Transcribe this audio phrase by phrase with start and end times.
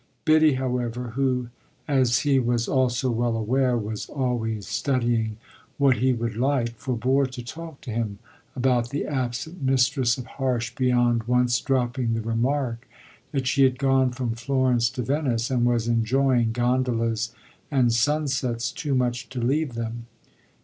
[0.25, 1.49] Biddy, however, who,
[1.87, 5.37] as he was also well aware, was always studying
[5.77, 8.17] what he would like, forbore to talk to him
[8.55, 12.89] about the absent mistress of Harsh beyond once dropping the remark
[13.31, 17.35] that she had gone from Florence to Venice and was enjoying gondolas
[17.69, 20.07] and sunsets too much to leave them.